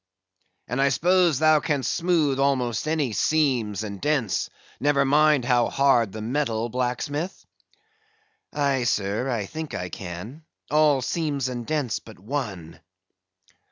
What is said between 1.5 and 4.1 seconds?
can'st smoothe almost any seams and